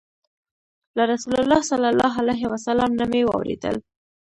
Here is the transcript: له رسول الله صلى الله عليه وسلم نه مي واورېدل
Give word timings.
له 0.97 1.03
رسول 1.13 1.35
الله 1.41 1.61
صلى 1.71 1.87
الله 1.93 2.13
عليه 2.21 2.43
وسلم 2.51 2.89
نه 2.99 3.05
مي 3.11 3.21
واورېدل 3.25 3.75